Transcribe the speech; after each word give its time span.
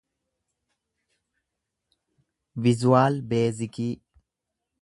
vizuwaal 2.67 3.21
beezikii 3.35 3.91